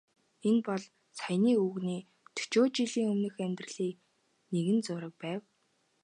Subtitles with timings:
[0.47, 0.83] Энэ бол
[1.19, 2.01] саяын өвгөний
[2.35, 3.93] дөчөөд жилийн өмнөх амьдралын
[4.51, 5.41] нэгэн зураг байв.